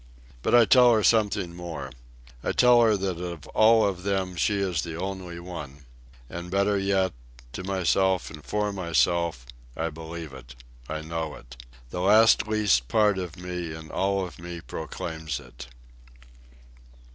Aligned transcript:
But 0.41 0.55
I 0.55 0.65
tell 0.65 0.91
her 0.93 1.03
something 1.03 1.55
more. 1.55 1.91
I 2.43 2.53
tell 2.53 2.81
her 2.81 2.97
that 2.97 3.21
of 3.23 3.45
all 3.49 3.87
of 3.87 4.01
them 4.01 4.35
she 4.35 4.57
is 4.57 4.81
the 4.81 4.97
only 4.99 5.39
one. 5.39 5.85
And, 6.27 6.49
better 6.49 6.75
yet, 6.75 7.13
to 7.53 7.63
myself 7.63 8.31
and 8.31 8.43
for 8.43 8.73
myself, 8.73 9.45
I 9.77 9.91
believe 9.91 10.33
it. 10.33 10.55
I 10.89 11.01
know 11.01 11.35
it. 11.35 11.55
The 11.91 12.01
last 12.01 12.47
least 12.47 12.87
part 12.87 13.19
of 13.19 13.37
me 13.37 13.75
and 13.75 13.91
all 13.91 14.25
of 14.25 14.39
me 14.39 14.59
proclaims 14.59 15.39
it. 15.39 15.67